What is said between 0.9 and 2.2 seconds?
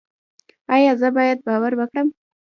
زه باید باور وکړم؟